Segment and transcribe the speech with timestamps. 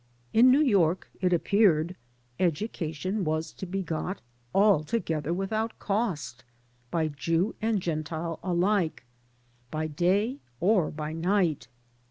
[0.33, 1.95] In New York, it appeared,
[2.39, 4.19] education was to be got
[4.51, 6.43] altogether without cost,
[6.89, 9.03] by Jew and Gentile alike,
[9.69, 11.67] by day or by night.